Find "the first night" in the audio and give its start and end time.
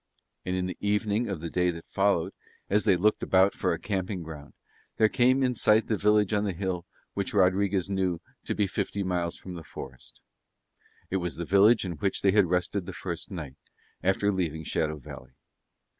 12.87-13.57